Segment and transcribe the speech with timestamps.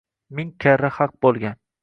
[0.39, 1.61] ming karra haq bo‘lgan.